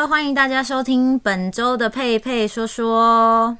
[0.00, 3.56] 的，欢迎大家收听本周的佩佩说说。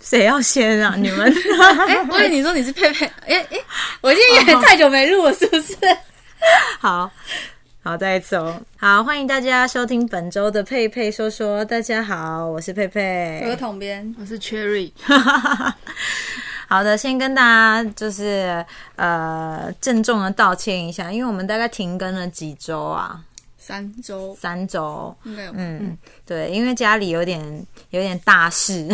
[0.00, 0.94] 谁要先啊？
[1.00, 1.32] 你们？
[1.88, 3.06] 哎，我以为你说你是佩佩。
[3.26, 3.58] 哎哎，
[4.02, 5.74] 我今天也太久没录了，是不是？
[6.78, 7.10] 好
[7.82, 8.60] 好，再一次哦。
[8.76, 11.64] 好，欢迎大家收听本周的佩佩说说。
[11.64, 14.92] 大家好，我是佩佩，我是统编，我是 Cherry。
[16.68, 18.64] 好的，先跟大家就是
[18.96, 23.20] 呃郑重的道歉一下，因为我们大概停更了几周啊。
[23.68, 25.52] 三周，三周，应该有。
[25.54, 28.88] 嗯，对，因为家里有点有点大事，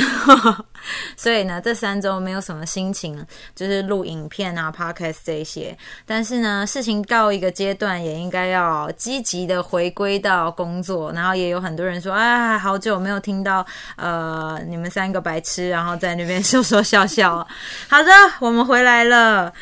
[1.17, 3.25] 所以呢，这三周没有什么心情，
[3.55, 5.79] 就是录影片啊、podcast 这些。
[6.05, 11.13] 但是呢，事情到一个阶段，也应该要积极的回归到工作。
[11.13, 17.47] 然后也有很多人说，啊，好久没有听到呃你们三个白痴，然后在那边 说说笑笑。
[17.89, 18.11] 好的，
[18.41, 19.53] 我们回来了。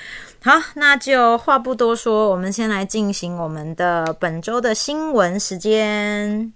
[0.45, 6.53] 好，那就话不多说，我们先来进行我们的本周的新闻时间。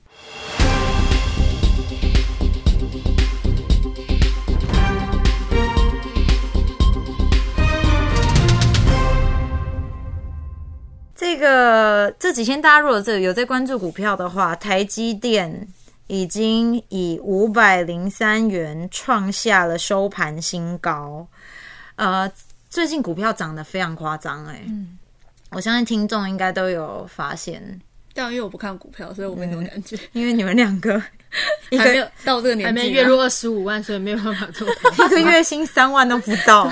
[11.14, 15.68] 这个这几天大家如果这有在关注股票的话，台积电
[16.08, 21.28] 已经以五百零三元创下了收盘新高，
[21.94, 22.28] 呃。
[22.76, 24.98] 最近股票涨得非常夸张，哎，嗯，
[25.50, 27.80] 我相信听众应该都有发现。
[28.12, 29.98] 但因为我不看股票，所以我没什么感觉。
[30.12, 31.00] 因为你们两个
[31.78, 34.68] 还没有到这个年纪，还没月入二十五万，所以没有办法做。
[34.92, 36.70] 一个月薪三万都不到。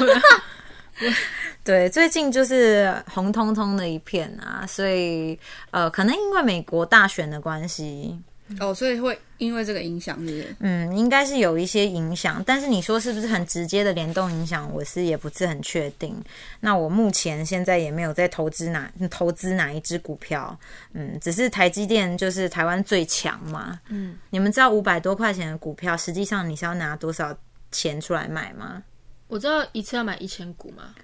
[1.64, 8.14] 对，最近就是红彤彤的一片啊，所以呃，可能因为美国大选的关系。
[8.60, 10.56] 哦，所以会因为这个影响，是不是？
[10.60, 16.14] 嗯，应该是有一些影响，但是你说是不是很直接的联动影响，我是也不是很确定。
[16.60, 20.58] 那我目前现在也没有在投资哪投资哪一只股票，
[20.92, 23.80] 嗯，只是台积电就是台湾最强嘛。
[23.88, 27.36] 嗯，你们知道五百多块钱的股票，实际上你是要拿多少
[27.70, 28.82] 钱出来买吗？
[29.26, 30.94] 我知道一次要买一千股嘛，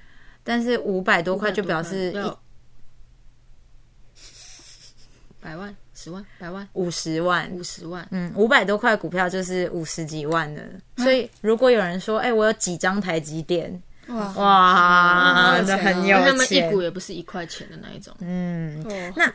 [0.44, 2.14] 但是五百多块就表示一
[5.40, 5.74] 百万。
[6.00, 10.62] 十万、百万、五十万、五十万，嗯，五百多块股票就是五十几万的。
[10.96, 16.26] 所以如果有人说，哎，我有几张台积电，哇哇，那很有钱。
[16.26, 18.14] 他们一股也不是一块钱的那一种。
[18.20, 18.82] 嗯，
[19.14, 19.30] 那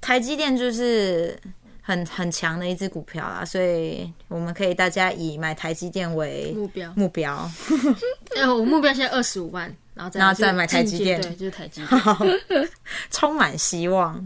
[0.00, 1.38] 台积电就是
[1.82, 7.50] 很很强的一只股票啦，所以我们可以大家以买台积电为目标目标。
[8.34, 9.70] 哎， 我目标现在二十五万。
[9.94, 12.68] 然后再再买台积电，对，就是台积电，
[13.10, 14.18] 充满希望。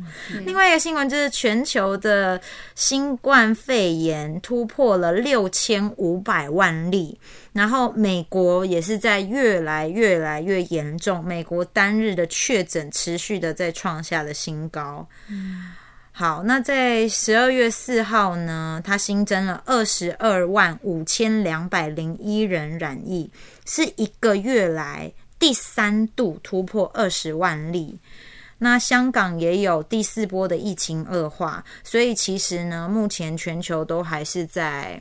[0.45, 2.41] 另外一个新闻就是，全球的
[2.77, 7.19] 新冠肺炎突破了六千五百万例，
[7.53, 15.05] 然后美国也是在越来越来越严重，美国单日的确诊持续的在创下了新高。
[16.13, 23.29] 好，那在十二月四号呢，它新增了二十二万五千两百零一人染疫，
[23.67, 25.13] 是一个月来。
[25.39, 27.99] 第三度突破二十万例，
[28.59, 35.01] 那香港也有第四波的疫情恶化，所以其实呢，目前全球都还是在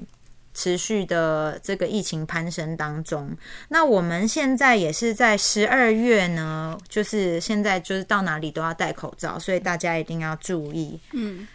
[0.53, 3.35] 持续的这个疫情攀升当中。
[3.69, 11.00] 那我们现在也是在十二月呢，就是现在就是到哪里都要戴口罩，所以大家一定要注意。
[11.13, 11.47] 嗯，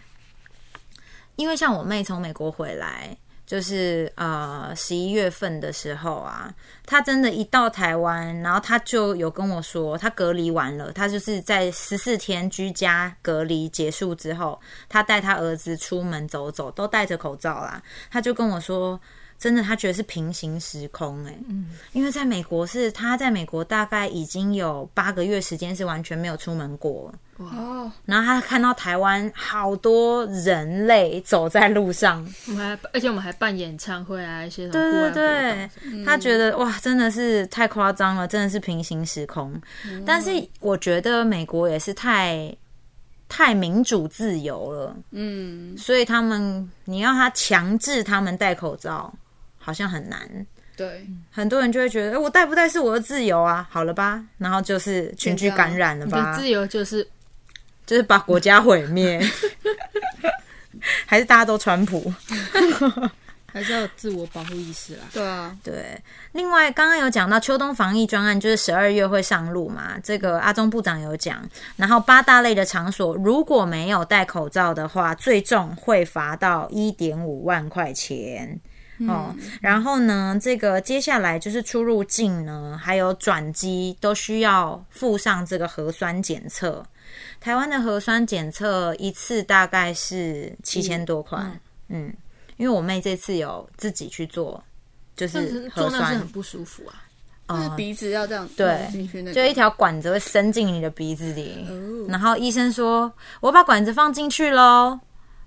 [1.35, 3.15] 因为像我妹从美国回来。
[3.51, 6.49] 就是呃十一月份的时候啊，
[6.85, 14.57] 他真的，一到台湾，然后他就有跟我说，他隔离完了，他就是在十四天居家隔离结束之后，
[14.87, 17.83] 他带他儿子出门走走，都戴着口罩啦。
[18.09, 18.97] 他就跟我说。
[19.41, 27.11] 真的，他觉得是平行时空哎，嗯，因为在美国是他在美国大概已经有八个月时间是完全没有出门过。
[27.37, 39.59] 哦，然后他看到台湾好多人类走在路上，我们还而且我们还办演唱会啊一些对对对，他觉得哇真的是太夸张了，真的是平行时空。
[40.05, 40.29] 但是
[40.59, 42.55] 我觉得美国也是太
[43.27, 49.11] 太民主自由了，嗯，所以他们你要他强制他们戴口罩。
[49.63, 50.19] 好像很难，
[50.75, 57.07] 对，很多人就会觉得，哎，我戴不戴是我的自由啊，好了吧，然后就是群聚感染了吧，自由就是
[57.85, 59.21] 就是把国家毁灭，
[61.05, 62.11] 还是大家都川普，
[63.53, 66.01] 还是要有自我保护意识啦，对啊，对。
[66.31, 78.59] 另外，刚刚有讲到秋冬防疫专案，就是十二月会上路嘛，这个阿中部长有讲，然后八大类的场所如果没有戴口罩的话，最重会罚到一点五万块钱。
[79.07, 79.35] 哦。
[79.61, 86.85] 然后呢，这个接下来就是出入境呢，还有转机都需要附上这个核酸检测。
[87.39, 91.39] 台湾的核酸检测一次大概是七千多块，
[91.89, 92.13] 嗯，
[92.57, 94.63] 因为我妹这次有自己去做，
[95.15, 95.89] 就是核酸。
[95.89, 97.03] 做那是很，不舒服啊。
[97.49, 98.65] 就是鼻子要这样对。
[98.83, 102.05] 弄进去那个，就一条管子会伸进你的鼻子里，哦。
[102.07, 103.11] 然后医生说
[103.41, 104.97] 我把管子放进去喽，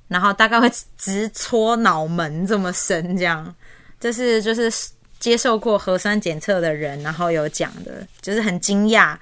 [0.08, 3.54] 然后大概会直戳脑门这么深，这样，
[4.00, 4.70] 这是就是
[5.18, 9.16] 接受过核酸检测的人，然后有讲的，就是很惊讶。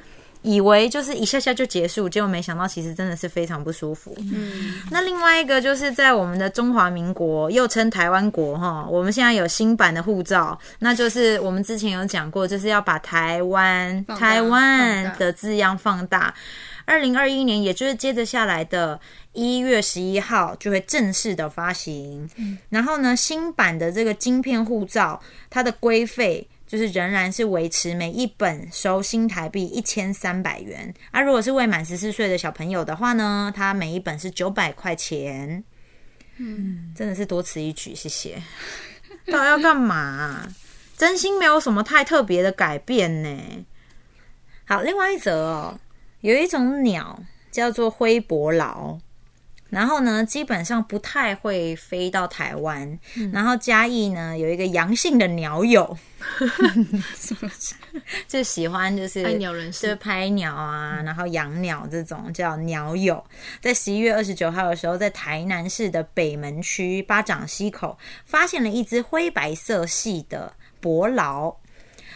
[0.45, 4.13] 以为就是一下下就结束，结果没想到其实真的是非常不舒服。
[4.19, 16.35] 嗯，那另外一个就是在我们的中华民国，又称台湾国哈，我们现在有新版的护照，那就是我们之前有讲过，就是要把台湾台湾的字样放大。
[16.85, 19.01] 二零二一年，也就是接着下来的
[19.33, 22.29] 一月十一号就会正式的发行。
[22.69, 30.93] 然后呢，新版的这个晶片护照，它的规费就是仍然是维持每一本收新台币一千三百元。
[31.11, 35.63] 啊，如果是未满十四岁的小朋友的话呢，它每一本是九百块钱。
[36.39, 38.43] 嗯，真的是多此一举，谢谢。
[39.27, 40.49] 到底要干嘛、
[40.97, 43.65] 真心没有什么太特别的改变呢。
[44.65, 45.81] 好，另外一则哦，
[46.23, 47.21] 有一种鸟
[47.51, 48.97] 叫做灰伯劳，
[49.71, 52.99] 然后呢，基本上不太会飞到台湾。
[53.33, 55.99] 然后嘉义呢有一个阳性的鸟友，
[58.29, 63.25] 就喜欢就是拍鸟人就是士，拍鸟啊，然后养鸟这种叫鸟友，
[63.61, 71.57] 在十一月二十九号的时候，在台南市的北门区巴掌溪口发现了一只灰白色系的伯劳，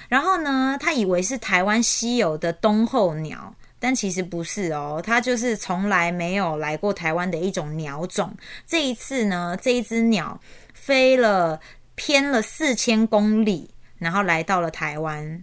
[0.08, 3.55] 然后呢，他以为是台湾稀有的冬候鸟。
[3.78, 8.34] 但其实不是哦，它就是从来没有来过台湾的一种鸟种。
[8.67, 10.40] 这一次呢，这一只鸟
[10.75, 11.61] 飞了
[11.94, 15.43] 偏了四千公里，然后来到了台湾。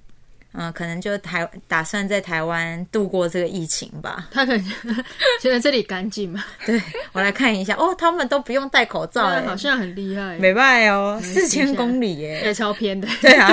[0.56, 4.28] 嗯、可能就台打算在台湾度过这个疫情吧。
[4.30, 4.64] 他可能
[5.42, 6.80] 觉得这里干净嘛， 对
[7.12, 13.52] 我来看一下，哦，他们都不用戴口罩、欸，好像很厉害，没拜哦，四千公里耶、也超偏的，对啊，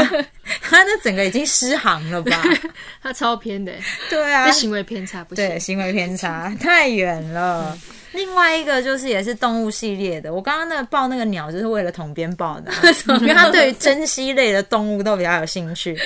[0.70, 2.42] 他那整个已经失航了吧？
[3.02, 3.72] 他超偏的，
[4.08, 5.58] 对啊这，行为偏差不行对，。
[5.58, 7.76] 行为偏差 太远了。
[8.12, 12.78] 另外一个就是也是动物系列的，我刚刚那个报那个鸟就是为了统编报的啊、
[13.20, 15.98] 因为他对于珍稀类的动物都比较有兴趣。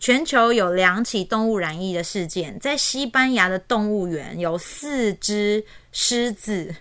[0.00, 6.74] 全球有两起动物染疫的事件，在西班牙的动物园有四只狮子。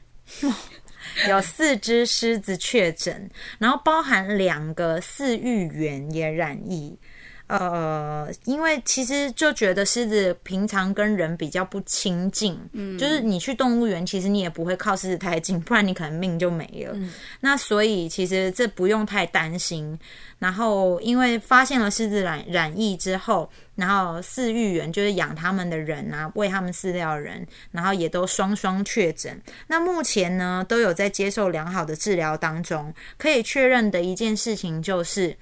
[1.28, 3.30] 有四只狮子确诊，
[3.60, 6.98] 然后包含两个饲育员也染疫。
[7.52, 16.98] 呃，因为其实就觉得狮子平常跟人比较不亲近，嗯，就是你去动物园，其实你也不会靠狮子太近，不然你可能命就没了。
[17.42, 20.00] 那所以其实这不用太担心。
[20.40, 29.40] 然后因为发现了狮子染染疫之后，然后饲育员就是养它们的人啊，喂它们饲料的人，然后也都双双确诊。
[29.68, 32.94] 那目前呢，都有在接受良好的治疗当中。
[33.18, 35.36] 可以确认的一件事情就是。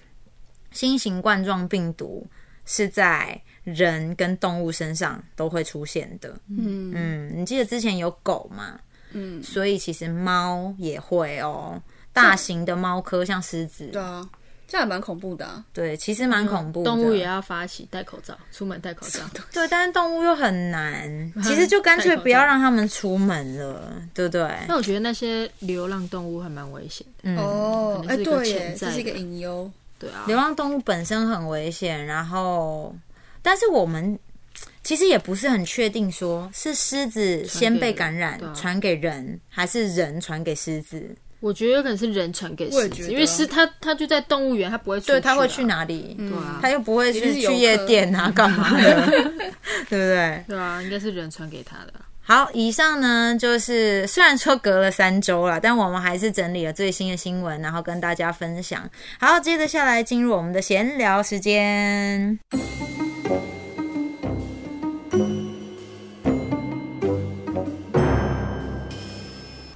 [0.71, 2.25] 新型冠状病毒
[2.65, 6.29] 是在人跟动物身上都会出现的。
[6.49, 8.79] 嗯嗯，你记得之前有狗嘛？
[9.11, 11.81] 嗯，所以其实猫也会哦。
[12.11, 14.27] 大型的猫科像狮子，对啊，
[14.67, 15.63] 这样也蛮恐怖的啊。
[15.71, 16.89] 对，其实蛮恐怖的。
[16.89, 19.21] 动物也要发起戴口罩，出门戴口罩。
[19.53, 21.07] 对，但是动物又很难，
[21.43, 24.41] 其实就干脆不要让他们出门了，对不对？
[24.67, 27.13] 但我觉得那些流浪动物还蛮危险的。
[27.23, 29.71] 嗯，哦，哎，对这是一个隐忧。
[29.99, 32.95] 对啊，流浪动物本身很危险，然后，
[33.41, 34.17] 但是我们
[34.83, 41.15] 其实也不是很确定，说是狮子先被感染传给人，还是人传给狮子？
[41.41, 45.63] 我觉得有可能是人传给狮子，因为狮它它就在动物园，它不会出去、对，它会去？
[45.63, 46.15] 哪里？
[46.17, 49.05] 对啊，他又不会去去夜店啊，干嘛的？
[49.87, 50.43] 对不对？
[50.47, 51.93] 对啊，应该是人传给他的。
[52.29, 58.87] 好，以上呢就是虽然说隔了三周了，但我们还是整理了最新的新闻，然后跟大家分享。
[59.19, 62.37] 好，接着下来进入我们的闲聊时间。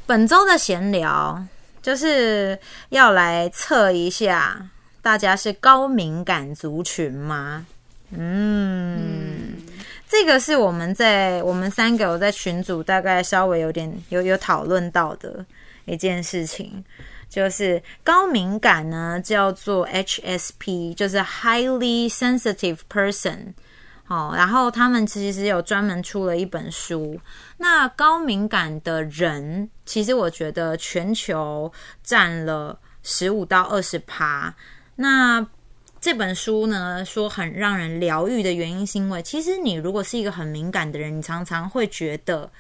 [0.06, 1.44] 本周的闲聊
[1.82, 4.70] 就是要来测一下
[5.02, 7.66] 大家是高敏感族群吗？
[8.16, 9.23] 嗯，
[10.14, 15.44] 这个是我们在我们三个有在群组大概稍微有点有有讨论到的
[15.86, 16.84] 一件事情，
[17.28, 23.54] 就是高敏感呢叫做 HSP，就是 Highly Sensitive Person。
[24.08, 27.20] 哦，然后他们其实有专门出了一本书。
[27.58, 34.54] 那高敏感的人，其实我觉得全球占了十五到二十趴。
[34.96, 35.44] 那
[36.04, 42.52] 这本书呢，说很让人疗愈的原因，是因为其实你如果是一个很敏感的人，你常常会觉得，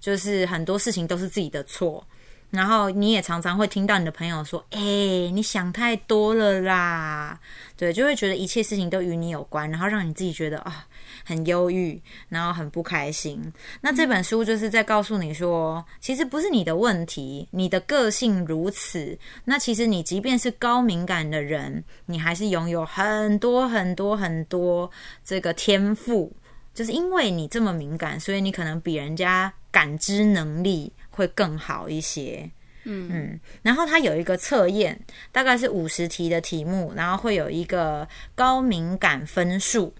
[0.00, 2.02] 就是很多事情都是自己的错。
[2.48, 7.38] 然后你也常常会听到你的朋友说：“哎、你想太多了啦。”
[7.76, 10.86] 对，就会觉得一切事情都与你有关，然后让你自己觉得啊、
[11.26, 13.52] 很忧郁，然后很不开心。
[13.80, 19.18] 那这本书就是在告诉你说，其实不是你的问题，你的个性如此。
[19.44, 24.88] 那其实你即便是高敏感的人，你还是拥有很多很多很多
[25.24, 26.32] 这个天赋。
[26.72, 32.48] 就是因为你这么敏感，所以你可能比人家感知能力会更好一些。
[32.84, 35.00] 嗯嗯，然后它有一个测验，
[35.32, 39.92] 大概是五十题的题目，然后会有一个高敏感分数。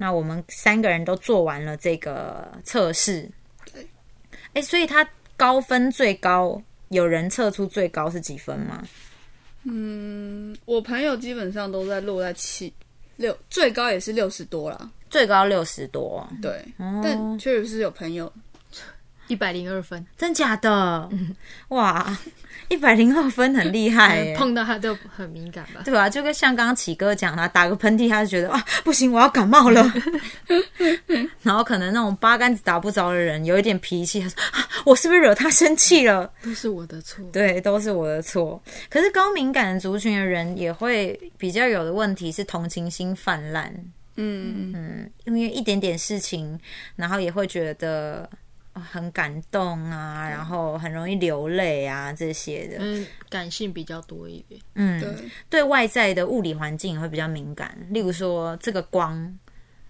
[0.00, 3.30] 那我们三个人都做完了这个测试。
[4.54, 8.82] 哎，所以他高分最高，有人测出最高是几分吗？
[9.64, 12.72] 嗯我朋友基本上都在落在七
[13.16, 14.90] 六，最高也是六十多啦。
[15.10, 18.32] 最高六十多，对，但确实是有朋友
[19.26, 21.10] 一百零二分，真假的？
[21.68, 22.18] 哇，
[22.72, 24.36] 一百零二分很厉害 耶！
[24.36, 25.82] 碰到他都很敏感吧？
[25.84, 29.92] 对啊、就跟像刚刚启哥讲他打个喷嚏，他就觉得 啊，不行，我要感冒了。
[31.42, 36.32] 然后可能那种八竿子打不着的人，有一点脾气，他说啊， 我是不是惹他生气了？
[36.44, 37.24] 都是我的错。
[37.32, 38.62] 对，都是我的错。
[38.88, 43.72] 可是高敏感的族群的人也会比较有的问题是同情心泛滥，
[44.16, 46.56] 嗯嗯，因为一点点事情，
[46.94, 48.30] 然后也会觉得。
[48.80, 54.60] 呃很感动啊，然后很容易流泪啊，这些的，嗯，感性比较多一点。
[54.74, 55.14] 嗯，对，
[55.48, 59.38] 对外在的物理环境也会比较敏感，例如说这个光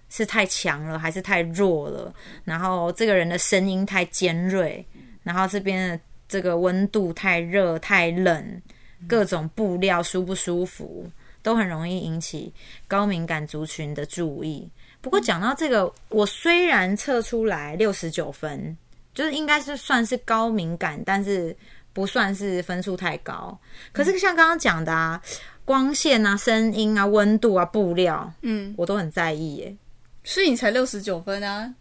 [0.08, 2.12] 是太强了还是太弱了，
[2.44, 4.84] 然后这个人的声音太尖锐，
[5.22, 8.62] 然后这边的这个温度太热太冷，
[9.06, 11.10] 各种布料舒不舒服，
[11.42, 12.52] 都很容易引起
[12.88, 14.68] 高敏感族群的注意。
[15.00, 18.76] 不过讲到这个，我虽然测出来六十九分，
[19.14, 21.56] 就是应该是算是高敏感，但是
[21.92, 23.58] 不算是分数太高。
[23.92, 25.20] 可是像刚刚讲的啊，
[25.64, 29.76] 光线啊、声音啊、温度啊、布料，嗯，我都很在意耶。
[30.22, 31.74] 所以你才六十九分啊？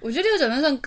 [0.00, 0.80] 我觉得六十九分算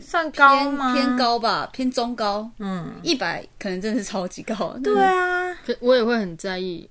[0.00, 0.94] 算高偏吗？
[0.94, 1.16] 偏。
[1.16, 2.50] 高吧，偏中高。
[2.58, 4.76] 嗯，一百可能真的是超级高。
[4.84, 5.54] 对啊。
[5.64, 6.88] 可我也会很在意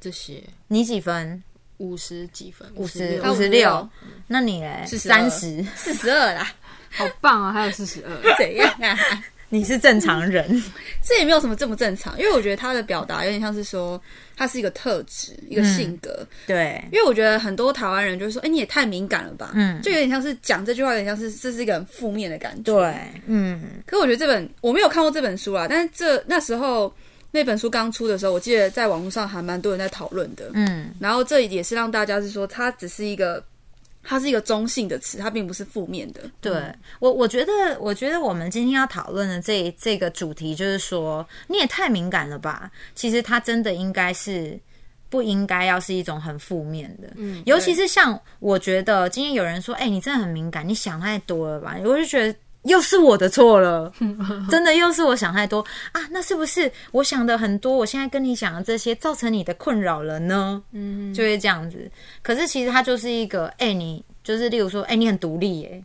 [0.00, 1.42] 这些你几分？
[1.78, 3.88] 五十几分，五十五十六。
[4.28, 5.64] 那你嘞？42三十。
[5.74, 6.50] 四十二啦，
[6.90, 7.52] 好棒啊！
[7.52, 8.98] 还有四十二，怎样啊？
[9.48, 10.44] 你是正常人。
[11.06, 14.00] 这也没有什么正不正常，因为我觉得他的表达有点像是说，
[14.36, 16.26] 他是一个特质，一个性格。
[16.48, 22.74] 对，因为我觉得很多台湾人就是说：“哎、你也太敏感了吧？”嗯就有点像是讲这句话，有点像是这是一个很负面的感觉。。
[22.74, 26.92] 对，嗯，可我觉得这本我没有看过这本书啊，但是这那时候
[27.36, 30.50] 那本书刚出的时候，我记得在网络上还蛮多人在讨论的。
[30.54, 33.44] 嗯，然后这也是让大家是说，它只是一个，
[34.02, 36.22] 它是一个中性的词，它并不是负面的。
[36.40, 36.62] 对
[36.98, 42.70] 我，我觉得，我觉得我们今天要讨论的这这个主题，就是说，你也太敏感了吧？
[42.94, 44.58] 其实它真的应该是
[45.10, 51.76] 不应该要是一种很负面的，嗯，尤其是像我觉得今天有人说，哎、你真的很敏感，你想太多了吧？
[51.84, 52.34] 我就觉得。
[52.66, 53.92] 又是我的错了，
[54.50, 56.00] 真的又是我想太多啊！
[56.10, 57.76] 那是不是我想的很多？
[57.76, 60.62] 我现在跟你讲的这些，造成你的困扰了呢？
[60.72, 61.90] 嗯，就会这样子。
[62.22, 65.84] 可是其实它就是一个，哎、你就是例如说，哎、你很独立耶，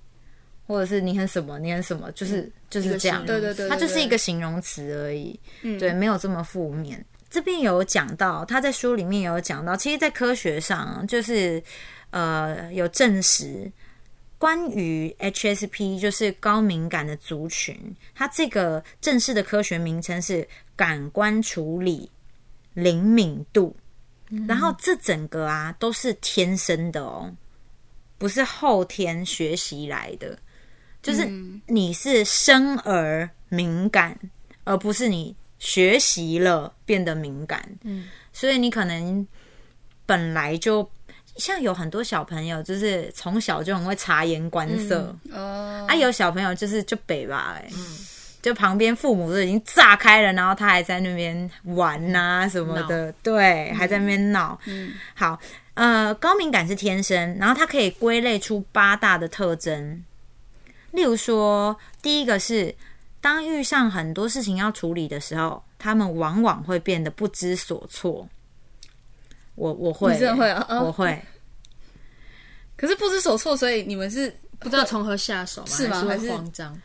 [0.68, 3.26] 或者是你很什么，你很什么，就是、就是这样。
[3.26, 5.40] 对对对对它就是一个形容词而已。
[5.62, 7.04] 嗯对，没有这么负面。
[7.30, 11.64] 这边有讲到，他在书里面有讲到，其实，在科学上就是
[12.10, 13.72] 呃有证实，
[14.41, 22.10] 关于 HSP 就是高敏感的族群，它这个正式的科学名称是感官处理
[22.74, 23.77] 灵敏度。
[24.48, 27.31] 然后这整个啊都是天生的哦，
[28.17, 30.39] 不是后天学习来的，
[31.03, 31.29] 就是
[31.67, 34.17] 你是生而敏感，
[34.63, 37.77] 而不是你学习了变得敏感。
[37.83, 39.27] 嗯，所以你可能
[40.07, 40.89] 本来就
[41.41, 47.67] 像有很多小朋友，就是从小就很会察言观色，哦、啊，有小朋友就是就北吧，哎、
[48.43, 54.60] 就旁边父母都已经炸开了，然后他还在那边玩呐、什么的，对，还在那边闹。
[54.65, 55.39] 嗯，好，
[55.74, 60.03] 呃，高敏感是天生，然后它可以归类出八大的特征，
[60.91, 62.75] 例如说，第一个是
[63.19, 68.29] 当遇上很多事情要处理的时候，他们往往会变得不知所措。
[69.55, 71.22] 我我会、你真的会啊哦我会。
[72.75, 75.67] 可是不知所措，所以你们是不知道从何下手吗？
[75.67, 76.81] 是是吗还是会慌张？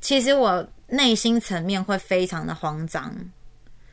[0.00, 3.14] 其实我内心层面会非常的慌张，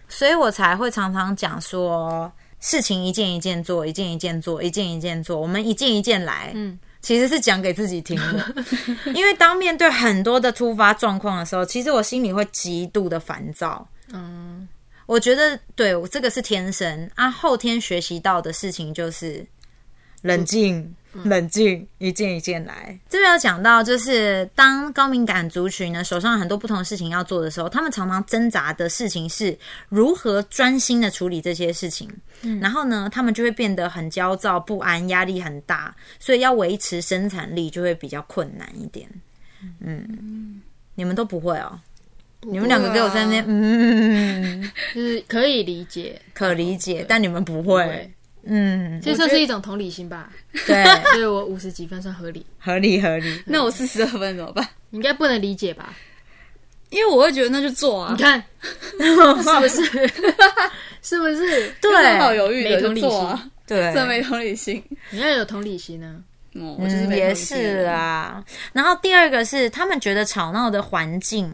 [0.08, 6.52] 所以我才会常常讲说，事情一件一件做，一件一件做，一件一件做，我们一件一件来。
[6.56, 8.56] 嗯，其实是讲给自己听的，
[9.14, 13.88] 因为当面对很多的突发状况的时候，其实我心里会极度的烦躁。
[14.12, 14.68] 嗯，
[15.08, 19.44] 我觉得对我这个是天生啊，后天学习到的事情就是
[20.22, 20.94] 冷静。
[21.24, 22.96] 冷静，一件一件来。
[23.10, 29.58] 这边要讲到，就是当高敏感族群呢手上很多不同的事情要做的时候，他们常常挣扎的事情是
[29.90, 32.08] 如何专心的处理这些事情。
[32.44, 39.10] 嗯，然后呢，他们就会变得很焦躁不安，压力很大，所以要维持生产力就会比较困难一点。
[39.80, 40.62] 嗯，
[40.94, 41.80] 你们都不会哦？
[42.42, 48.10] 你们两个给我在那边，嗯，就是可以理解，可理解，但你们不会。
[48.50, 50.32] 嗯，这算是一种同理心吧。
[50.66, 53.40] 对， 所以我五十几分算合理，合理合理。
[53.46, 54.66] 那我四十二分怎么办？
[54.90, 55.94] 你应该不能理解吧？
[56.90, 58.16] 因为我会觉得那就做啊。
[58.16, 58.42] 你看，
[59.02, 59.84] 是不是？
[61.02, 61.70] 是不是？
[61.82, 63.12] 对，好犹豫没同理心。
[63.68, 64.82] 对，这没同理心。
[65.10, 66.24] 你要有同理心呢。
[66.54, 68.42] 嗯，也是啊。
[68.72, 71.54] 然后第二个是，他们觉得吵闹的环境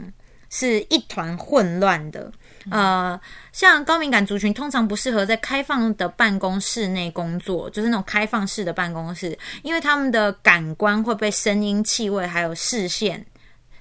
[0.55, 2.31] 是一团混乱的。
[2.69, 3.19] 呃，
[3.51, 13.25] 像高敏感族群通常不适合在开放的办公室内工作，就是那种开放式的办公室，因为他们的感官会被声音、气味还有视线，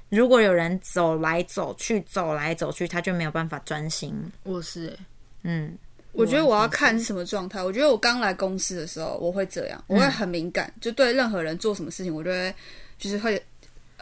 [0.08, 4.14] 如果有人走来走去、走来走去，他就没有办法专心。
[4.44, 4.98] 我是，
[5.42, 5.76] 嗯，
[6.12, 7.62] 我觉得我要看是什么状态。
[7.62, 12.54] 我觉得我刚来公司的时候，我会这样，我会很敏感，就对任何人做什么事情，我就会
[12.98, 13.40] 就是会。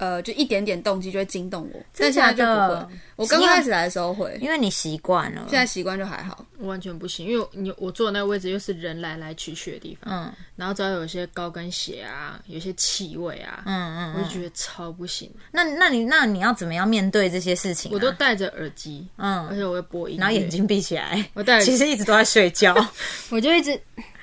[0.01, 2.95] 呃，就一点点动机就会惊动我，但现在就不会。
[3.17, 6.43] 我刚开始来的时候会，因为你习惯了，现在习惯就还好。
[6.59, 15.31] 我完全不行，因为你我坐的那个位置又是人来来去去的地方，嗯，然后只要有一些高跟鞋啊，有些气味啊，嗯嗯，我就觉得超不行。
[15.53, 17.93] 那那你那你要怎么样面对这些事情？
[17.93, 21.23] 我都戴着耳机，嗯，而且我会播音，然后眼睛闭起来。
[21.35, 22.75] 我戴，其实一直都在睡觉，
[23.29, 23.79] 我就一直，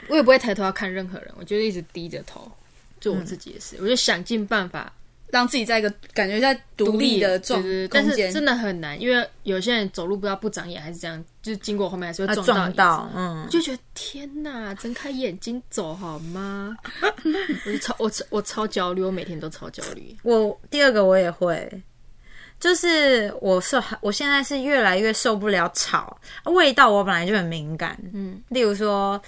[0.08, 2.52] 我也不会抬头要看任何人，我就一直低着头
[3.00, 4.92] 做我自己的事，我就想尽办法。
[5.30, 7.62] 让自己在一个感觉在独立的状
[7.92, 16.76] 但是真的很难，因为有些人走路不知道不长眼还是这样，就是经过后面还是会撞到，嗯，就觉得天哪，睁开眼睛走好吗？
[17.66, 20.16] 我就超我超我超焦虑，我每天都超焦虑。
[20.24, 21.70] 我第二个我也会，
[22.60, 29.22] 就是我受我现在是越来越受不了吵味道，我本来就很敏感，嗯，例如说。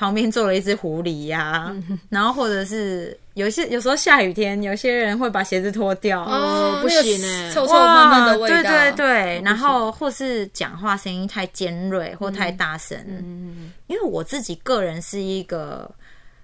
[0.00, 1.70] 旁边坐了一只狐狸呀，
[2.08, 13.72] 然后或者是有些有时候下雨天，有些人会把鞋子脱掉，哦，不行哎，臭臭闷闷的味道，对对对，然后或是讲话声音太尖锐或太大声，嗯。
[13.88, 15.90] 因为我自己个人是一个。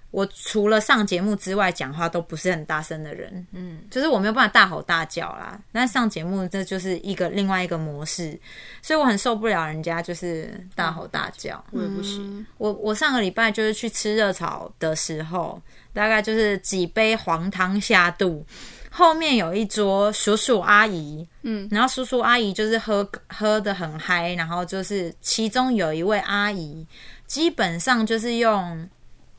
[0.09, 5.59] 我除了上节目之外，讲话都不是很大声的人，嗯，就是我没有办法大吼大叫啦。
[5.71, 8.39] 那上节目这就是一个另外一个模式，
[8.81, 12.45] 所以我很受不了人家就是大吼大叫，我也不行。
[12.57, 15.61] 我我上个礼拜就是去吃热炒的时候，
[15.93, 18.45] 大概就是几杯黄汤下肚，
[18.89, 26.87] 后面有一桌叔叔阿姨，嗯，然后叔叔阿姨就是喝喝的很嗨，然后就是其中有一位阿姨，
[27.25, 28.89] 基本上就是用。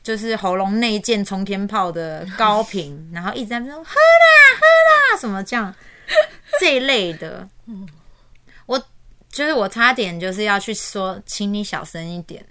[0.09, 5.75] 就是喉咙内建冲天炮的高频， 然后一直在说喝啦喝啦什么这样
[6.59, 7.47] 这一类的。
[8.65, 8.83] 我
[9.29, 12.43] 就是我差点就是要去说，请你小声一点。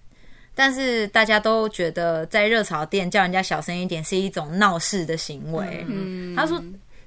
[0.54, 5.84] 但是大家都觉得在热炒店叫人家小声一点是一种闹事的行为。
[5.88, 6.64] 嗯，他说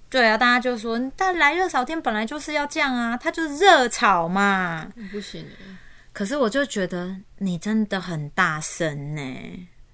[0.09, 4.91] 对啊，大家就说，但来热炒店本来就是要这样啊，他就是热炒嘛。
[5.13, 5.47] 不行，
[6.13, 9.23] 可是我就觉得你真的很大声呢。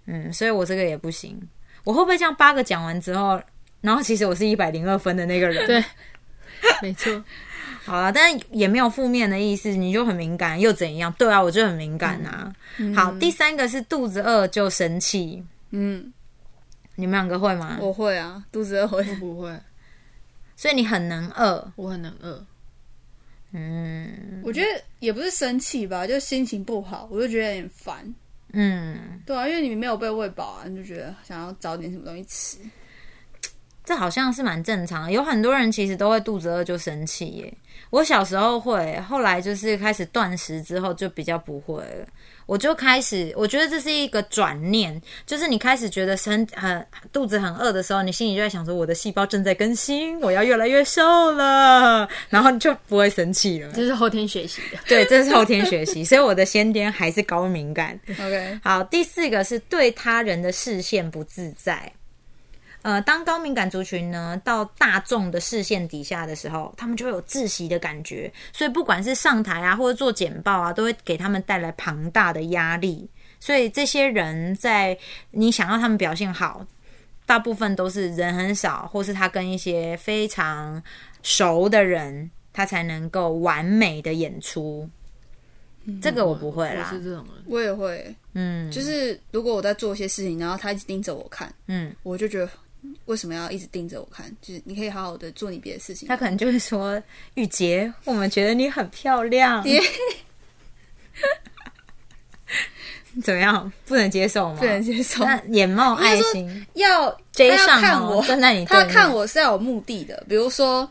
[0.06, 1.40] 嗯，所以我这个也不行。
[1.84, 3.40] 我会不会这样八个讲完之后，
[3.80, 5.66] 然后其实我是一百零二分的那个人？
[5.66, 5.84] 对，
[6.82, 7.24] 没错。
[7.84, 9.70] 好了，但也没有负面的意思。
[9.70, 11.12] 你就很敏感又怎样？
[11.12, 12.52] 对啊，我就很敏感啊。
[12.96, 15.44] 好，第三个是肚子饿就生气。
[15.70, 16.12] 嗯，
[16.96, 17.78] 你们两个会吗？
[17.80, 19.56] 我会啊，肚子饿会不会？
[20.56, 22.44] 所以你很能饿，我很能饿。
[23.52, 28.12] 嗯，我觉得也不是生气吧，就心情不好，我就觉得有点烦。
[28.58, 32.56] 嗯，对啊，因为你没有被喂饱啊，你就觉得想要找点什么东西吃。
[33.84, 37.54] 这好像是蛮正常的，有很多人其实都会肚子饿就生气耶。
[37.90, 42.06] 我小时候会，后来就是开始断食之后就比较不会了。
[42.46, 53.72] 我就开始，我觉得这是一个转念，就是你开始觉得身很肚子很饿的时候，你心里就在想说，我的细胞正在更新，我要越来越瘦了，然后你就不会生气了。
[53.74, 57.98] 这是后天学习的，对，这是后天学习， 所以我的先天还是高敏感。
[58.08, 61.92] OK，好，第四个是对他人的视线不自在。
[62.86, 73.10] 呃，当高敏感族群呢到大众的视线底下的时候，他们就会有窒息的感觉，所以不管是上台啊，或者做简报啊，都会给他们带来庞大的压力。
[73.40, 74.96] 所以这些人在
[75.32, 76.64] 你想要他们表现好，
[77.26, 80.80] 大部分都是人很少，或是他跟一些非常
[81.24, 84.88] 熟的人，他才能够完美的演出。
[86.00, 92.48] 这个我不会啦，是这种人，我也会，嗯，就是如果我在做一些事情，然后他一直盯着我看，嗯，我就觉得
[93.06, 94.30] 为什么要一直盯着我看？
[94.42, 96.08] 就是你可以好好的做你别的事情。
[96.08, 97.00] 他可能就会说
[97.34, 99.64] ：“玉洁，我们觉得你很漂亮。
[103.22, 103.72] ”怎么样？
[103.86, 104.56] 不能接受吗？
[104.58, 105.24] 不能接受。
[105.24, 110.86] 那眼冒爱心，要追上看我，站在你他看我是要有目的的，比如说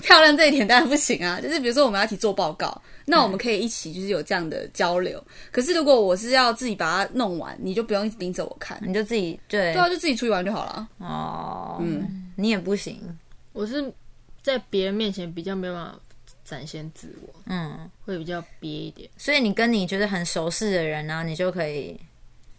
[0.00, 1.40] 漂亮这一点当然不行啊。
[1.40, 5.22] 就是比如说我们要一起做报告，那我们可以一起就是有这样的交流。
[5.50, 10.88] 可是如果我是要自己把它弄完，你就不用一直盯着我看，你就自己对对啊，就自己出去玩就好了。
[10.98, 13.00] 哦，嗯，你也不行。
[13.52, 13.92] 我是
[14.42, 15.98] 在别人面前比较没有办法。
[16.44, 21.98] 展现自我，嗯，会比较憋一点，所以你跟你觉得很熟识的人呢，你就可以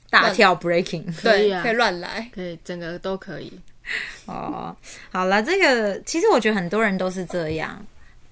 [0.09, 3.53] 大跳 breaking， 对，可以乱来，可以整个都可以。
[4.25, 4.75] 哦，
[5.11, 7.85] 好了，这个其实我觉得很多人都是这样。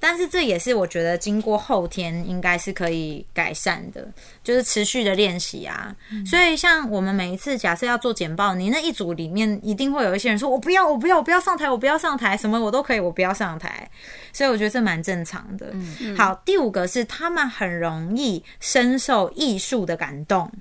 [0.04, 4.06] 但是这也是我觉得经过后天应该是可以改善的，
[4.44, 5.96] 就是持续的练习啊。
[6.26, 13.90] 所以像我们每一次假设要做简报，你那一组里面一定会有一些人说：“我不要，我不要，我不要上台，我不要上台，什么我都可以，我不要上台。”
[14.34, 15.74] 所以我觉得这蛮正常的。
[16.18, 20.52] 好，第五个是他们很容易深受艺术的感动。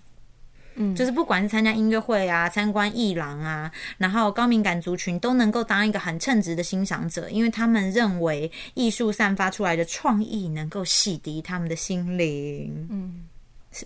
[0.75, 12.89] 嗯，就是不管是参加音乐会啊，参观艺廊啊，然后高敏感族群都能够当一个很称职的欣赏者，因为他们认为艺术散发出来的创意能够洗涤他们的心灵。
[12.91, 13.25] 嗯，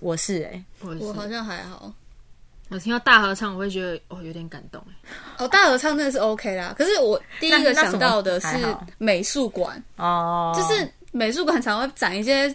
[0.00, 0.64] 我是哎，
[1.00, 1.92] 我好像还好。
[2.68, 5.10] 我听到大合唱，我会觉得哦有点感动哎。
[5.38, 6.74] 哦，大合唱那是 OK 啦。
[6.76, 8.48] 可是我第一个想到的是
[8.98, 12.54] 美术馆哦，就是美术馆常会展一些。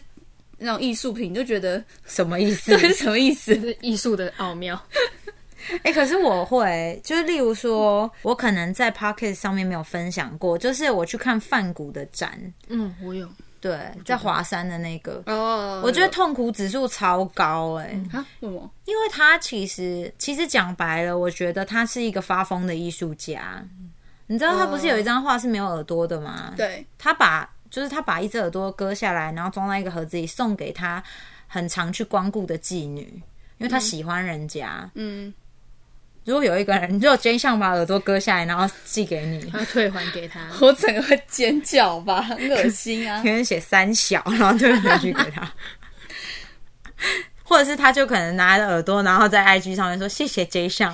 [0.62, 2.71] 那种艺术品就觉得什么意思？
[2.78, 3.54] 这是什么意思？
[3.60, 4.80] 是艺术的奥妙。
[5.84, 12.39] 哎，可是我会，就是例如说，我可能在 Pocket 上面没有分享过，就是我去看范谷的展。
[12.67, 13.28] 嗯，我有。
[13.60, 15.21] 对，在华山的那个。
[15.28, 15.82] 哦。
[15.86, 18.00] 我觉得痛苦指数超高哎。
[18.12, 18.26] 啊？
[18.41, 18.71] 为什么？
[18.86, 23.63] 因为他其实其实讲白了，我觉得他是一个发疯的艺术家。
[24.26, 26.54] 你知道他不是有一张画是没有耳朵的吗？
[26.58, 26.84] 对。
[26.97, 27.47] 他把。
[27.72, 31.02] 就是他把一只耳朵割下来，然后装在一个盒子里，送给他
[31.48, 33.02] 很常去光顾的妓女，
[33.58, 34.92] 因为他喜欢人家。
[34.94, 35.34] 嗯，
[36.26, 43.24] 如果有一个人，如果真相把耳朵割下来，然后寄给你，他退还给他， 我整个会尖叫吧，很恶心啊！
[43.24, 45.52] 可能写三小，然后退回去给他，
[47.44, 50.94] 或者是他就可能拿着耳朵，然后在 IG 上面说谢谢 J 相。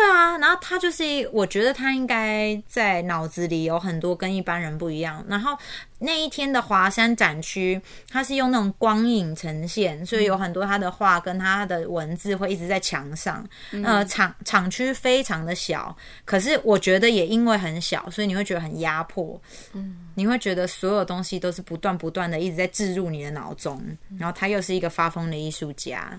[0.00, 5.22] 对啊，然后他就是，我觉得他应该在脑子里有很多跟一般人不一样。
[5.28, 5.54] 然后
[5.98, 7.78] 那一天的华山展区，
[8.10, 13.46] 他是用那种光影呈现，所以有很多他的画跟他的文字会一直在墙上。
[13.84, 19.38] 呃，厂厂区非常的小，可是我觉得也因为很小，所以你会觉得很压迫。
[19.74, 23.84] 嗯，你会觉得所有东西都是不断不断的一直在置入你的脑中。
[24.18, 26.18] 然后他又是一个发疯的艺术家。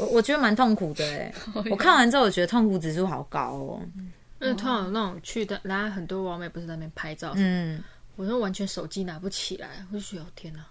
[0.00, 1.32] 我我觉得蛮痛苦的 哎，
[1.70, 3.80] 我看完之后我觉得痛苦指数好高哦。
[4.40, 7.82] 因为通常那种去的，然后很多网美不是在那边拍照，嗯，
[8.16, 10.64] 我说完全手机拿不起来，我就觉得天哪，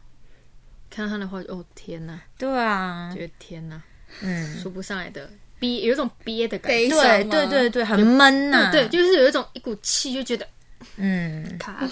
[0.89, 3.79] 看到他的话就，哦天哪，对啊，觉得天哪，
[4.21, 10.47] 嗯，说不上来的憋，有一种憋的感觉，对对对对，很闷呐，对，就是有一种一股气，就觉得
[10.95, 11.57] 嗯。
[11.59, 11.87] 卡。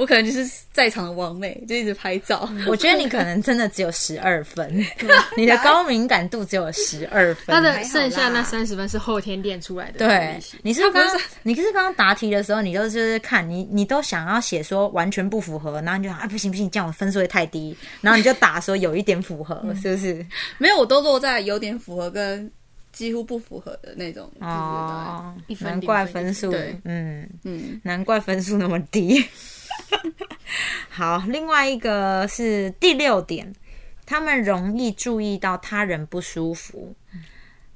[0.00, 2.48] 我可能就是在场的王妹，就一直拍照。
[2.66, 4.82] 我觉得你可能真的只有十二分，
[5.36, 7.54] 你的 高敏感度只有十二分。
[7.54, 9.98] 他的剩下那三十分是后天练出来的。
[9.98, 20.26] 对，你是刚刚你是刚刚答题的时候，你都就是看你你都想要写说完全不符合，然后你就啊不行不行，这样我分数会太低，然后你就打说有一点符合，是不是？
[20.56, 22.50] 没有，我都落在有点符合跟
[22.90, 24.32] 几乎不符合的那种。
[24.40, 26.50] 哦，难怪分数，
[26.84, 29.22] 嗯嗯，难怪分数那么低。
[30.90, 33.52] 好，另外一个是第六点，
[34.04, 36.94] 他们容易注意到他人不舒服，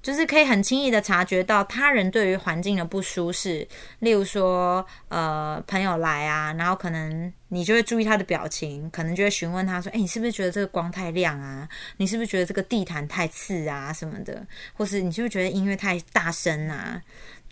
[0.03, 3.67] 就是可以很轻易的察觉到他人对于环境的不舒适。
[4.01, 11.67] 例如说，呃，朋友来啊，然后可能你就会注意他的表情，可能就会询问他说：“哎，你是不是觉得这个光太亮啊？
[11.97, 13.93] 你是不是觉得这个地毯太刺啊？
[13.93, 14.47] 什么的？
[14.75, 17.01] 或是你是不是觉得音乐太大声啊？”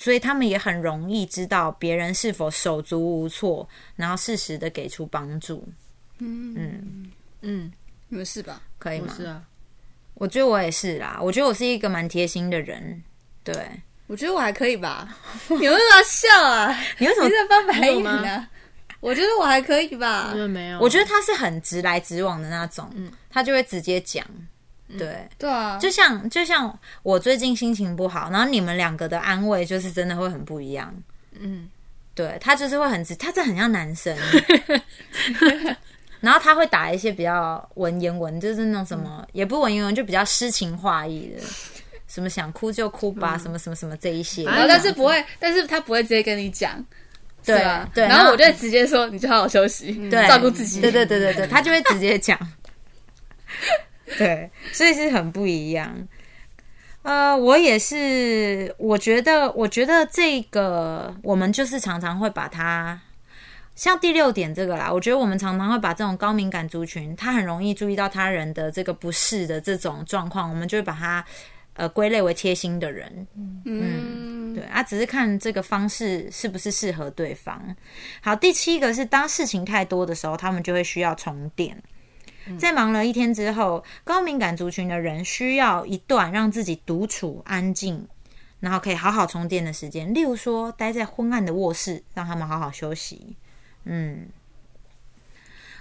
[0.02, 5.64] 所以他们也很容易知道别人是否手足无措，然后适时的给出帮助。
[6.18, 7.12] 嗯嗯
[7.42, 7.72] 嗯，
[8.08, 8.60] 你们是吧？
[8.80, 9.14] 可以吗？
[9.16, 9.40] 是啊，
[10.14, 13.00] 我觉得我也是啦，我觉得我是一个蛮贴心的人。
[13.44, 13.54] 对，
[14.08, 15.16] 我觉得我还可以吧。
[15.48, 16.76] 你为什么要笑啊？
[16.98, 18.48] 你为什么你在翻白眼呢？
[18.98, 20.32] 我觉得我还可以吧
[20.80, 22.90] 我觉得他是很直来直往的那种，
[23.30, 24.26] 他就会直接讲。
[24.98, 30.94] 对，对啊，就像就像我最近心情不好，然后你们两个的安慰就是真的会很不一样。
[31.38, 31.68] 嗯，
[32.14, 34.16] 对他就是会很直，他这很像男生。
[36.20, 41.42] 然后他会打一些比较文言文，就是那种什么，也不文言文，就比较诗情画意的，
[42.06, 44.44] 什么想哭就哭吧，什么什么什么这一些。
[44.44, 46.84] 然后但是不会，但是他不会直接跟你讲，
[47.44, 47.90] 对是吧？
[47.92, 50.80] 对然后我就会直接说，你就好好休息，对照顾自己。
[50.80, 52.38] 对对对对对，他就会直接讲。
[54.18, 56.08] 对，所以是很不一样。
[57.02, 63.00] 呃，我也是，我觉得，我觉得这个我们就是常常会把它，
[63.74, 71.24] 像第六点这个啦，我觉得我们常常会把这种高敏感族群，他很容易注意到他人的这个不适的这种状况，我们就会把它
[71.74, 73.26] 呃归类为贴心的人。
[73.64, 77.60] 嗯，对啊，只是看这个方式是不是适合对方。
[78.20, 81.82] 好，第七个是当事情太多的时候，他们就会需要充电。
[82.58, 88.06] 在忙了一天之后，高敏感族群的人需要一段让自己独处、安静，
[88.60, 90.12] 然后可以好好充电的时间。
[90.12, 93.36] 例如说，待在昏暗的卧室，让他们好好休息。
[93.84, 94.28] 嗯，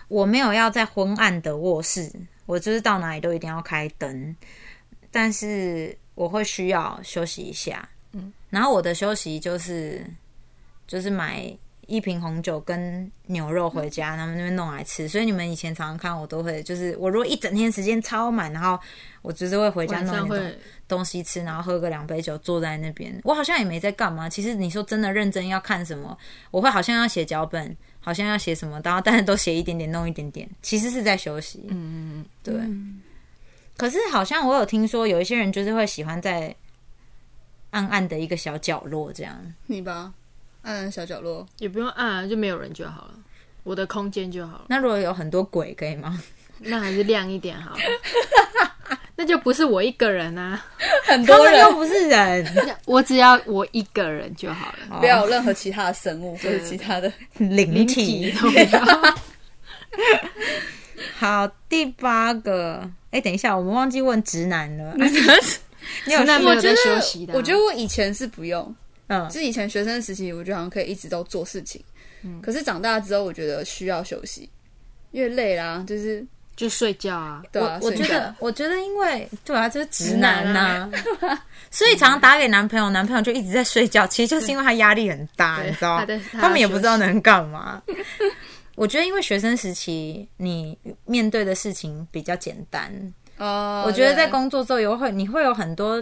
[0.07, 2.11] 我没有要在昏暗的卧室，
[2.45, 4.35] 我就是到哪里都一定要开灯，
[5.09, 7.87] 但是我会需要休息一下。
[8.13, 10.05] 嗯，然后我的休息就是
[10.85, 11.55] 就是买
[11.91, 15.09] 一瓶红酒跟牛肉回家，他们那边弄来吃。
[15.09, 18.79] 所以你们以前常常看我都会，就是我如果一整天时间超满，然后
[19.21, 23.19] 我就是会回家弄一点东西吃，然后喝个两杯酒，坐在那边。
[23.25, 24.29] 我好像也没在干嘛。
[24.29, 26.17] 其实你说真的认真要看什么，
[26.49, 31.65] 我会好像要写脚本，好像要写什么，然后但是都写一点点，弄一点点，其实是在休息。
[31.67, 32.55] 嗯嗯嗯，对。
[33.77, 36.55] 可是好像我有听说，有一些人就是会喜欢在
[37.71, 39.53] 暗暗的一个小角落这样。
[39.65, 40.13] 你吧，
[40.61, 43.13] 暗暗小角落，也不用按啊，就没有人就好了，
[43.63, 46.21] 我的空间就好了，那如果有很多鬼可以吗？
[46.59, 47.81] 那还是亮一点好了。
[49.15, 50.63] 那就不是我一个人啊，
[51.05, 57.11] 很多人他们又不是人，我只要我一个人就好了，不要有任何其他的生物或者其他的。
[57.37, 58.31] 灵灵体体。
[58.31, 59.15] 都不要。
[61.17, 64.95] 好，第八个，哎、等一下，我们忘记问直男了。
[66.05, 68.75] 你有那没有在我觉得休息的啊、我觉得我以前是不用，
[69.11, 71.83] 嗯就是以前学生时期，我觉得好像可以一直都做事情。
[72.41, 74.49] 可是长大之后，我觉得需要休息，
[75.11, 80.91] 因为累啦，就是就睡觉啊，对啊，我我觉得，我觉得，因为对啊，就是直男直呐、
[81.71, 87.81] 所以常常打给男朋友，男朋友就一直在睡觉，其实就是因为他压力很大，你知道他在他他们也不知道能干嘛。
[88.75, 92.93] 我觉得，因为学生时期你面对的事情比较简单，
[93.37, 96.01] 哦，我觉得在工作之后有会你会有很多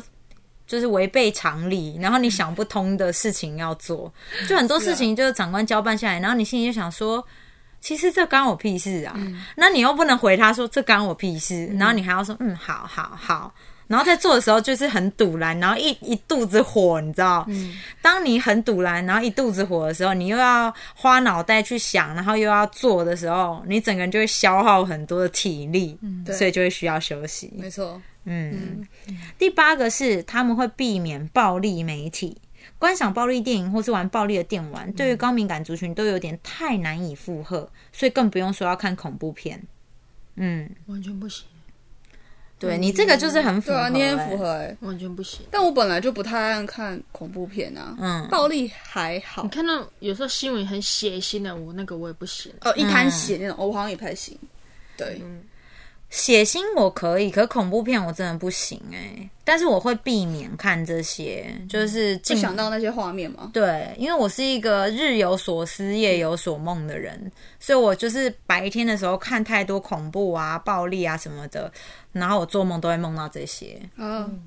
[0.70, 4.10] 就是违背常理，然后你想不通的事情要做，
[4.48, 7.22] 就很多事情就是长官交办下来，然后你心里就想说。
[7.82, 9.16] 其实这干我屁事啊！
[9.56, 13.54] 那你又不能回他说这干我屁事，然后你还要说嗯好好好，
[13.88, 17.48] 然后在做的时候就是很堵然，然后一一肚子火，你知道？
[18.02, 27.50] 当你很堵然，然后一肚子火的时候，你又要花脑袋去想，然后又要做的时候，你整个人就会消耗很多的体力，对所以就会需要休息。
[27.58, 28.02] 没错，
[28.32, 28.88] 嗯，
[29.40, 32.38] 第八个是他们会避免暴力媒体。
[32.78, 39.62] 观赏暴力电影或是玩暴力的电玩，对于高敏感族群都有点太难以负荷，所以更不用说要看恐怖片。
[40.36, 41.46] 嗯，完全不行，
[42.58, 44.78] 对你这个就是很符合、对啊，你很欸符合哎。
[44.82, 45.46] 完全不行。
[45.50, 52.54] 但我本来就不太爱看恐怖片啊，嗯暴力还好你，看到有时候新闻很血腥的，我那个我也不行。
[52.62, 54.38] 哦，一滩血那种，我好像也不太行。
[54.96, 55.22] 对，
[56.10, 63.52] 血腥我可以，可恐怖片我真的不行哎、但是我会避免看这些，就是就想到那些画面嘛。
[63.54, 71.72] 对，因为我是一个日有所思夜有所梦的人，所以我就是白天的时候看太多恐怖啊、暴力啊什么的，
[72.12, 73.80] 然后我做梦都会梦到这些。
[73.96, 74.42] 嗯，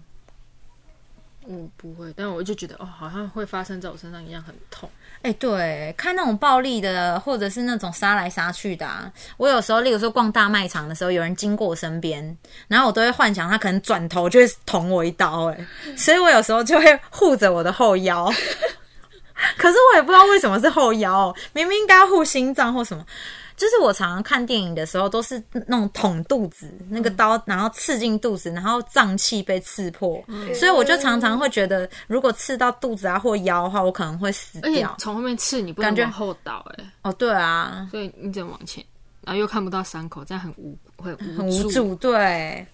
[1.46, 4.88] 我不会，但我就觉得哦，好像会发生在我身上一样，很痛。
[5.22, 18.32] 哎、对，看那种暴力的，或者是那种杀来杀去的、啊，我有时候，例如说逛大卖场的时候，有人经过我身边，然后我都会幻想他可能转头就会捅我一刀、哎， 所以我有时候就会护着我的后腰。
[19.56, 23.04] 可是我也不知道为什么是后腰，明明应该要护心脏或什么。
[23.62, 30.20] 就是我常常看电影的时候，都是那种捅肚子，那个刀，然后刺进肚子，然后脏器被刺破，
[30.52, 34.96] 所以我就常常会觉得，如果刺到肚子啊或腰的话，我可能会死掉。
[34.98, 38.84] 从后面刺你不能感觉往后倒、哎，哦，对啊，所以你只能往前，
[39.20, 41.70] 然后又看不到伤口，这样很无会很无助。
[41.70, 41.94] 助。
[41.94, 42.66] 对，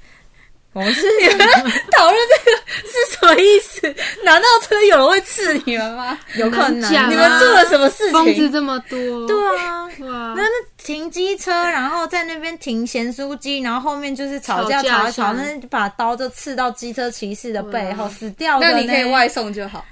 [0.78, 1.02] 我是
[1.90, 3.94] 讨论这个是什么意思？
[4.24, 6.18] 难道真的有人会刺你们吗？
[6.36, 8.52] 有可能啊你们做了什么事疯子情？
[8.52, 18.72] 这么多，对啊，哇那，那停机车，然后在那边停咸酥鸡，然后后面就是吵架吵架吵一吵，那就把刀就刺到机车骑士的背后，死掉的呢。
[18.72, 19.84] 那你可以外送就好。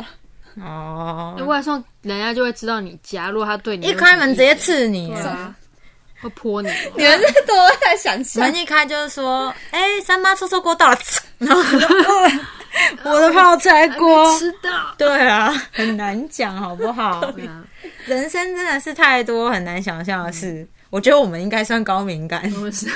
[0.63, 5.55] 哦那，外送人家就会知道你家，如果他对你一有开门直接意见刺你啊，
[6.21, 6.69] 会泼你。
[6.97, 8.55] 你们这都在想象门。
[8.55, 10.99] 一开就是说，哎、三妈臭臭锅到了，
[11.39, 11.87] 然后我就
[13.05, 14.95] 呃 我的泡菜锅没，吃到。
[14.99, 17.21] 对啊，很难讲，好不好？
[17.21, 17.65] 啊，
[18.07, 20.67] 人生真的是太多很难想象的事。
[20.91, 22.87] 我觉得我们应该算高敏感，我是。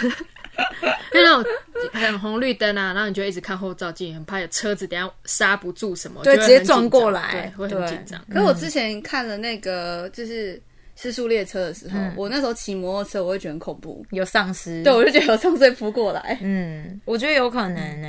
[1.10, 1.44] 就 那种
[1.92, 8.20] 很红绿灯啊，然后你就一直看后照镜，很怕有车子等下刹不住什么，对直接撞过来对，会很对紧张。
[8.32, 10.60] 可我之前看了那个就是
[11.00, 14.04] 失速列车的时候，我那时候骑摩托车，我会觉得很恐怖。
[14.10, 14.82] 有丧尸。
[14.82, 16.38] 对，我就觉得有丧尸扑过来。
[16.42, 18.08] 嗯，我觉得有可能呢、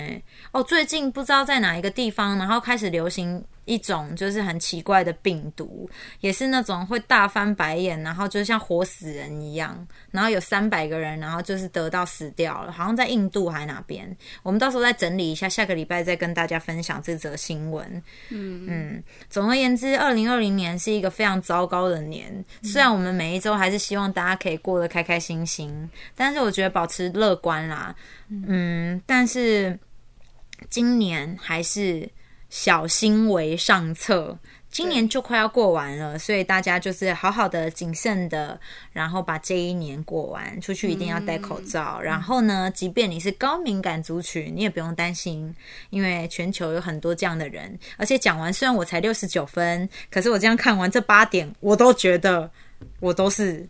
[0.52, 14.16] 哦，最近不知道在哪一个地方，然后开始流行一种就是很奇怪的病毒，也是那种会大翻白眼，然后就像活死人一样，然后有三百个人，然后就是得到死掉了，好像在印度还哪边。
[14.42, 17.86] 我们到时候再整理一下，下个礼拜再跟大家分享这则新闻。
[18.30, 22.44] 嗯嗯，总而言之，二零二零年是一个非常糟糕的年。
[22.64, 27.96] 虽然我们每一周还是希望大家可以过得开开心心，但是我觉得保持乐观啦。
[28.30, 29.78] 嗯，但是
[30.70, 32.10] 今年还是
[32.52, 34.38] 小心为上策。
[34.70, 38.58] 今年就快要过完了，所以大家就是好好的、谨慎的，
[38.94, 40.62] 然后把这一年过完。
[40.62, 42.00] 出去一定要戴口罩。
[42.00, 45.54] 然后呢，即便你是高敏感族群，你也不用担心，
[45.90, 47.78] 因为全球有很多这样的人。
[47.98, 52.50] 而且讲完，虽然我才六十九分，可是我这样看完这八点，我都觉得
[53.02, 53.68] 我都是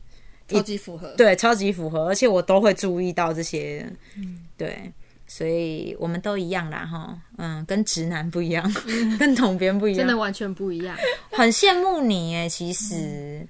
[0.48, 1.08] 超级符合。
[1.16, 3.84] 对，超级符合，而且我都会注意到这些，
[4.18, 4.94] 嗯对，
[5.34, 8.70] 所以我们都一样啦，哈，嗯，跟直男不一样，
[9.18, 10.94] 跟同编不一样，真的完全不一样。
[11.32, 12.50] 很羡慕你耶。
[12.50, 13.48] 其实、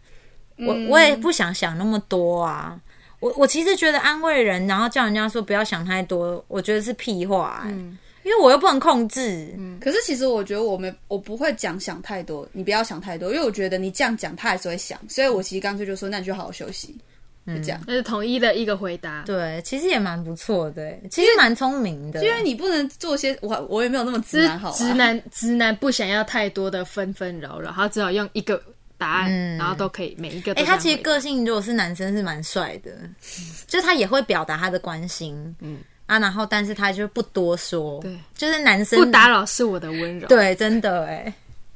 [0.58, 2.80] 嗯我我也不想想那么多啊。
[3.20, 9.52] 我我其实觉得安慰人，然后叫人家说不要想太多，我觉得是屁话、欸，因为我又不能控制。
[9.58, 16.96] 嗯可是其实我觉得我们我不会讲想太多，你不要想太多，因为我觉得你这样讲他还是会想，所以我其实干脆就说那你就好好休息，
[17.56, 17.80] 就这样。
[17.88, 19.24] 那是统一的一个回答。
[19.26, 22.24] 对，其实也蛮不错的欸，其实蛮聪明的。
[22.24, 28.62] 因为你不能做些我我也没有那么直直男好啊直男直男不想要太多的纷纷扰扰，他只好用一个
[28.98, 30.64] 答案，然后都可以每一个哎。
[30.64, 32.92] 他其实个性如果是男生是蛮帅的，
[33.68, 40.28] 就他也会表达他的关心，嗯啊，然后但是他就不多说，对，就是男生不打扰是我的温柔。
[40.28, 41.34] 对，真的哎，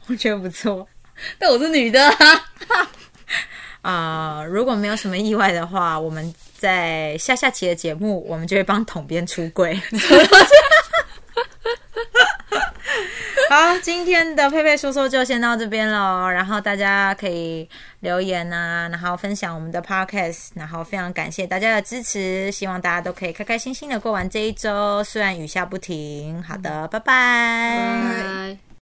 [0.08, 0.88] 我觉得不错
[1.40, 2.16] 但我是女的、啊，
[3.92, 9.80] 啊、如果没有什么意外的话，我们在下下期的节目，我们就会帮统编出柜。
[13.48, 16.28] 好，今天的佩佩说说就先到这边喽。
[16.28, 17.70] 然后大家可以
[18.00, 26.42] 留言啊，然后分享我们的 podcast，然后非常感谢大家的支持，希望大家都可以开开心心的过完这一周，虽然雨下不停。
[26.42, 28.58] 好的，拜拜